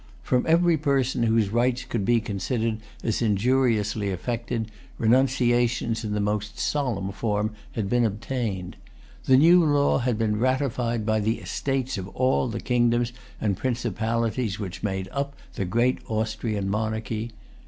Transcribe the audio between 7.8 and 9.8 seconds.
been obtained. The new